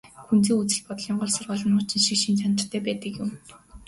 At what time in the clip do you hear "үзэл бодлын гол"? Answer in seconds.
0.61-1.31